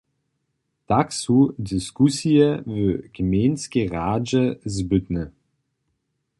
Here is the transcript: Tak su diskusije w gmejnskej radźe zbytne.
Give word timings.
Tak 0.91 1.07
su 1.21 1.37
diskusije 1.59 2.63
w 2.67 2.77
gmejnskej 3.13 3.87
radźe 3.89 4.55
zbytne. 4.65 5.31